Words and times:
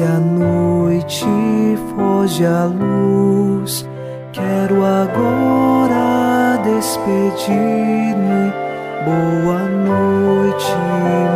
Desce 0.00 0.02
a 0.02 0.18
noite, 0.18 1.26
foge 1.94 2.46
a 2.46 2.64
luz. 2.64 3.86
Quero 4.32 4.82
agora 4.82 6.56
despedir-me. 6.64 8.50
Boa 9.04 9.68
noite, 9.68 10.74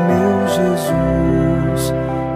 meu 0.09 0.49
Jesus. 0.49 1.93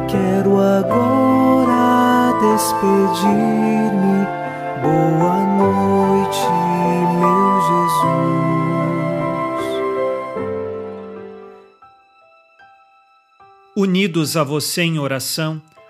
Quero 0.07 0.61
agora 0.61 2.35
despedir-me. 2.43 4.27
Boa 4.83 5.39
noite, 5.57 6.47
meu 7.21 7.61
Jesus. 7.71 8.37
Unidos 13.75 14.37
a 14.37 14.45
você 14.45 14.83
em 14.83 14.99
oração, 14.99 15.63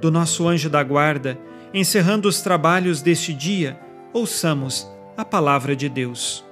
do 0.00 0.10
nosso 0.10 0.46
anjo 0.46 0.68
da 0.68 0.82
guarda, 0.82 1.38
encerrando 1.72 2.28
os 2.28 2.40
trabalhos 2.40 3.00
deste 3.00 3.32
dia, 3.32 3.78
ouçamos 4.12 4.86
a 5.16 5.24
palavra 5.24 5.74
de 5.74 5.88
Deus. 5.88 6.44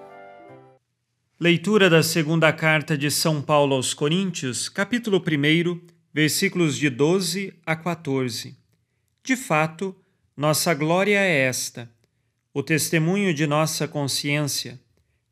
Leitura 1.39 1.91
da 1.91 2.03
segunda 2.03 2.53
carta 2.53 2.97
de 2.97 3.11
São 3.11 3.42
Paulo 3.42 3.75
aos 3.75 3.92
Coríntios, 3.92 4.69
capítulo 4.69 5.19
1, 5.19 5.81
versículos 6.12 6.77
de 6.77 6.89
12 6.89 7.53
a 7.67 7.77
14. 7.77 8.56
De 9.23 9.36
fato, 9.36 9.95
nossa 10.36 10.73
glória 10.73 11.19
é 11.19 11.41
esta, 11.41 11.91
o 12.53 12.62
testemunho 12.62 13.34
de 13.34 13.47
nossa 13.47 13.86
consciência. 13.86 14.81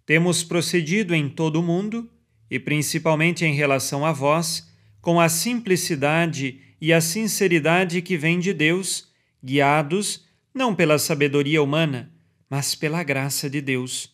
Temos 0.04 0.42
procedido 0.42 1.14
em 1.14 1.28
todo 1.28 1.60
o 1.60 1.62
mundo, 1.62 2.10
e 2.50 2.58
principalmente 2.58 3.44
em 3.44 3.54
relação 3.54 4.04
a 4.04 4.12
vós, 4.12 4.69
com 5.00 5.20
a 5.20 5.28
simplicidade 5.28 6.60
e 6.82 6.93
a 6.93 7.00
sinceridade 7.00 8.03
que 8.03 8.16
vem 8.16 8.41
de 8.41 8.53
Deus, 8.53 9.06
guiados 9.41 10.25
não 10.53 10.75
pela 10.75 10.98
sabedoria 10.98 11.62
humana, 11.62 12.12
mas 12.50 12.75
pela 12.75 13.04
graça 13.04 13.48
de 13.48 13.60
Deus. 13.60 14.12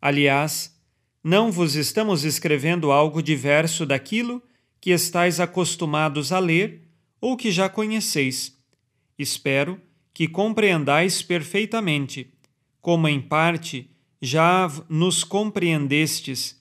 Aliás, 0.00 0.74
não 1.22 1.52
vos 1.52 1.74
estamos 1.74 2.24
escrevendo 2.24 2.90
algo 2.90 3.22
diverso 3.22 3.84
daquilo 3.84 4.42
que 4.80 4.88
estáis 4.88 5.38
acostumados 5.38 6.32
a 6.32 6.38
ler 6.38 6.88
ou 7.20 7.36
que 7.36 7.52
já 7.52 7.68
conheceis. 7.68 8.56
Espero 9.18 9.78
que 10.14 10.26
compreendais 10.26 11.20
perfeitamente, 11.20 12.32
como 12.80 13.06
em 13.06 13.20
parte 13.20 13.90
já 14.18 14.66
nos 14.88 15.24
compreendestes. 15.24 16.58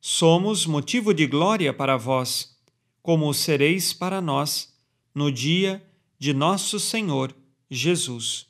Somos 0.00 0.64
motivo 0.64 1.12
de 1.12 1.26
glória 1.26 1.74
para 1.74 1.96
vós, 1.96 2.56
como 3.02 3.28
o 3.28 3.34
sereis 3.34 3.92
para 3.92 4.20
nós 4.20 4.75
no 5.16 5.32
dia 5.32 5.82
de 6.18 6.34
nosso 6.34 6.78
Senhor 6.78 7.34
Jesus. 7.70 8.46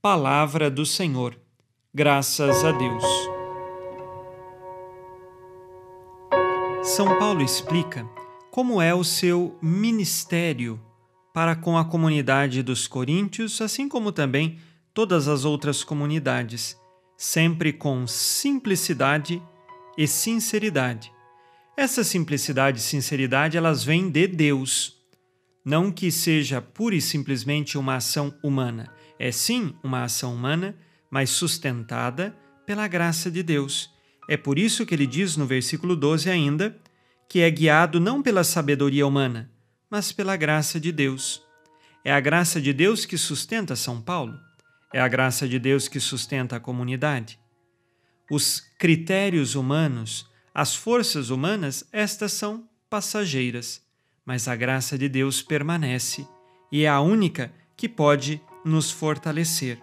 Palavra 0.00 0.70
do 0.70 0.86
Senhor. 0.86 1.36
Graças 1.92 2.64
a 2.64 2.70
Deus. 2.70 3.02
São 6.84 7.18
Paulo 7.18 7.42
explica 7.42 8.08
como 8.52 8.80
é 8.80 8.94
o 8.94 9.02
seu 9.02 9.58
ministério 9.60 10.80
para 11.34 11.56
com 11.56 11.76
a 11.76 11.84
comunidade 11.84 12.62
dos 12.62 12.86
coríntios, 12.86 13.60
assim 13.60 13.88
como 13.88 14.12
também 14.12 14.60
todas 14.94 15.26
as 15.26 15.44
outras 15.44 15.82
comunidades, 15.82 16.78
sempre 17.16 17.72
com 17.72 18.06
simplicidade 18.06 19.42
e 19.98 20.06
sinceridade. 20.06 21.12
Essa 21.76 22.04
simplicidade 22.04 22.78
e 22.78 22.82
sinceridade 22.82 23.56
elas 23.56 23.82
vêm 23.82 24.08
de 24.08 24.28
Deus 24.28 24.99
não 25.64 25.92
que 25.92 26.10
seja 26.10 26.60
pura 26.60 26.94
e 26.94 27.00
simplesmente 27.00 27.76
uma 27.76 27.96
ação 27.96 28.34
humana. 28.42 28.92
É 29.18 29.30
sim 29.30 29.74
uma 29.82 30.04
ação 30.04 30.34
humana, 30.34 30.74
mas 31.10 31.30
sustentada 31.30 32.34
pela 32.64 32.88
graça 32.88 33.30
de 33.30 33.42
Deus. 33.42 33.92
É 34.28 34.36
por 34.36 34.58
isso 34.58 34.86
que 34.86 34.94
ele 34.94 35.06
diz 35.06 35.36
no 35.36 35.46
versículo 35.46 35.94
12 35.94 36.30
ainda 36.30 36.76
que 37.28 37.40
é 37.40 37.50
guiado 37.50 38.00
não 38.00 38.22
pela 38.22 38.42
sabedoria 38.42 39.06
humana, 39.06 39.50
mas 39.88 40.10
pela 40.10 40.36
graça 40.36 40.80
de 40.80 40.90
Deus. 40.90 41.42
É 42.04 42.12
a 42.12 42.18
graça 42.18 42.60
de 42.60 42.72
Deus 42.72 43.04
que 43.04 43.16
sustenta 43.16 43.76
São 43.76 44.00
Paulo. 44.00 44.36
É 44.92 45.00
a 45.00 45.06
graça 45.06 45.46
de 45.46 45.58
Deus 45.58 45.86
que 45.86 46.00
sustenta 46.00 46.56
a 46.56 46.60
comunidade. 46.60 47.38
Os 48.30 48.60
critérios 48.78 49.54
humanos, 49.54 50.28
as 50.52 50.74
forças 50.74 51.30
humanas, 51.30 51.84
estas 51.92 52.32
são 52.32 52.68
passageiras 52.88 53.82
mas 54.24 54.48
a 54.48 54.54
graça 54.54 54.96
de 54.96 55.08
Deus 55.08 55.42
permanece 55.42 56.26
e 56.70 56.84
é 56.84 56.88
a 56.88 57.00
única 57.00 57.52
que 57.76 57.88
pode 57.88 58.40
nos 58.64 58.90
fortalecer. 58.90 59.80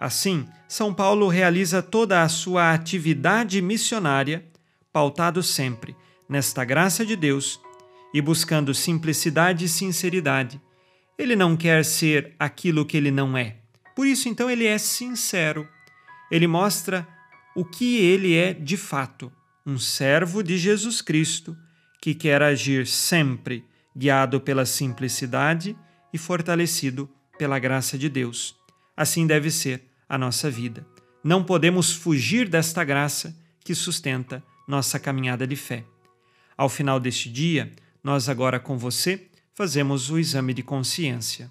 Assim, 0.00 0.46
São 0.68 0.92
Paulo 0.92 1.28
realiza 1.28 1.82
toda 1.82 2.22
a 2.22 2.28
sua 2.28 2.72
atividade 2.72 3.60
missionária 3.62 4.44
pautado 4.92 5.42
sempre 5.42 5.96
nesta 6.28 6.64
graça 6.64 7.04
de 7.04 7.16
Deus 7.16 7.60
e 8.12 8.20
buscando 8.20 8.74
simplicidade 8.74 9.64
e 9.64 9.68
sinceridade. 9.68 10.60
Ele 11.18 11.34
não 11.34 11.56
quer 11.56 11.84
ser 11.84 12.34
aquilo 12.38 12.84
que 12.84 12.96
ele 12.96 13.10
não 13.10 13.36
é. 13.36 13.56
Por 13.94 14.06
isso, 14.06 14.28
então, 14.28 14.50
ele 14.50 14.66
é 14.66 14.78
sincero. 14.78 15.68
Ele 16.30 16.46
mostra 16.46 17.06
o 17.54 17.64
que 17.64 17.96
ele 17.98 18.36
é 18.36 18.52
de 18.52 18.76
fato, 18.76 19.32
um 19.64 19.78
servo 19.78 20.42
de 20.42 20.58
Jesus 20.58 21.00
Cristo 21.00 21.56
que 22.04 22.14
quer 22.14 22.42
agir 22.42 22.86
sempre 22.86 23.64
guiado 23.96 24.38
pela 24.38 24.66
simplicidade 24.66 25.74
e 26.12 26.18
fortalecido 26.18 27.08
pela 27.38 27.58
graça 27.58 27.96
de 27.96 28.10
Deus. 28.10 28.54
Assim 28.94 29.26
deve 29.26 29.50
ser 29.50 29.82
a 30.06 30.18
nossa 30.18 30.50
vida. 30.50 30.86
Não 31.24 31.42
podemos 31.42 31.94
fugir 31.94 32.46
desta 32.46 32.84
graça 32.84 33.34
que 33.64 33.74
sustenta 33.74 34.44
nossa 34.68 35.00
caminhada 35.00 35.46
de 35.46 35.56
fé. 35.56 35.82
Ao 36.58 36.68
final 36.68 37.00
deste 37.00 37.30
dia, 37.30 37.72
nós 38.02 38.28
agora 38.28 38.60
com 38.60 38.76
você 38.76 39.30
fazemos 39.54 40.10
o 40.10 40.18
exame 40.18 40.52
de 40.52 40.62
consciência. 40.62 41.50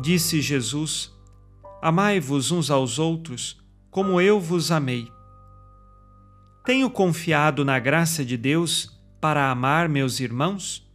Disse 0.00 0.40
Jesus: 0.40 1.12
Amai-vos 1.82 2.50
uns 2.50 2.70
aos 2.70 2.98
outros 2.98 3.61
como 3.92 4.22
eu 4.22 4.40
vos 4.40 4.72
amei. 4.72 5.12
Tenho 6.64 6.88
confiado 6.88 7.62
na 7.62 7.78
graça 7.78 8.24
de 8.24 8.38
Deus 8.38 8.98
para 9.20 9.50
amar 9.50 9.86
meus 9.86 10.18
irmãos? 10.18 10.90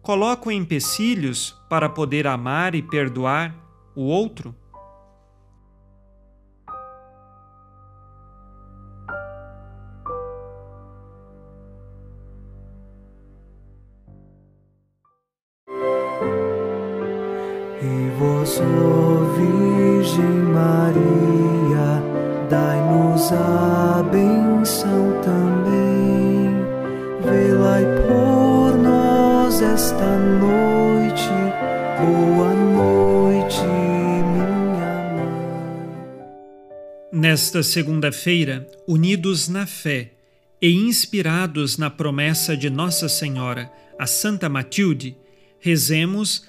Coloco 0.00 0.48
empecilhos 0.48 1.60
para 1.68 1.88
poder 1.88 2.24
amar 2.24 2.76
e 2.76 2.82
perdoar 2.82 3.52
o 3.96 4.02
outro? 4.02 4.54
ó 18.42 19.24
Virgem 19.36 20.24
Maria, 20.52 22.02
dai-nos 22.48 23.32
a 23.32 24.02
benção 24.10 25.20
também. 25.22 25.60
Por 28.08 28.76
nós 28.78 29.60
esta 29.60 30.18
noite, 30.18 31.28
boa 31.98 32.54
noite, 32.54 33.62
minha 33.62 34.86
mãe. 35.14 36.00
Nesta 37.12 37.62
segunda-feira, 37.62 38.66
unidos 38.88 39.48
na 39.48 39.66
fé 39.66 40.12
e 40.60 40.72
inspirados 40.72 41.76
na 41.78 41.90
promessa 41.90 42.56
de 42.56 42.70
Nossa 42.70 43.08
Senhora, 43.08 43.70
a 43.98 44.06
Santa 44.06 44.48
Matilde, 44.48 45.16
rezemos 45.58 46.48